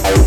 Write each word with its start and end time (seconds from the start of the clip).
Bye. 0.00 0.21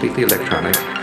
completely 0.00 0.22
electronic. 0.22 1.00